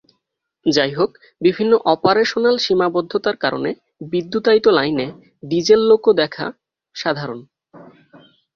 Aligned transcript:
যাইহোক, 0.65 1.11
বিভিন্ন 1.41 1.73
অপারেশনাল 1.85 2.55
সীমাবদ্ধতার 2.57 3.37
কারণে 3.37 3.69
বিদ্যুতায়িত 4.11 4.65
লাইনে 4.69 5.07
ডিজেল 5.43 5.81
লোকো 5.91 6.09
দেখা 6.13 6.45
সাধারণ। 6.95 7.39